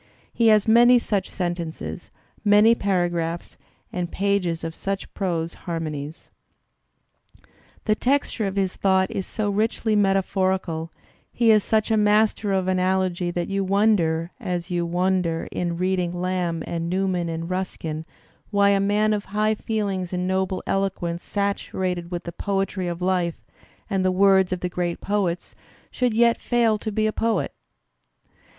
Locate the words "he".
0.33-0.47, 11.31-11.51